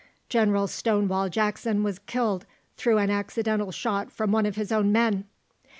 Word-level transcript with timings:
General 0.29 0.65
Stonewall 0.65 1.29
Jackson 1.29 1.83
was 1.83 1.99
killed 1.99 2.47
through 2.75 2.97
an 2.97 3.11
accidental 3.11 3.71
shot 3.71 4.11
from 4.11 4.31
one 4.31 4.47
of 4.47 4.55
his 4.55 4.71
own 4.71 4.91
men. 4.91 5.25